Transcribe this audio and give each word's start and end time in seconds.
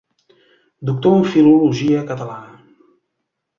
Doctor 0.89 1.13
en 1.19 1.25
Filologia 1.35 2.01
Catalana. 2.11 2.53